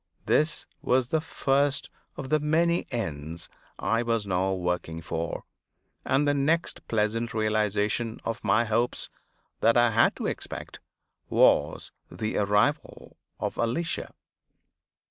[0.25, 5.43] This was the first of the many ends I was now working for;
[6.03, 9.11] and the next pleasant realization of my hopes
[9.59, 10.79] that I had to expect,
[11.29, 14.11] was the arrival of Alicia.